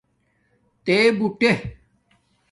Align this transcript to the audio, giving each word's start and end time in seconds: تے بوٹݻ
تے 0.85 0.97
بوٹݻ 1.17 1.57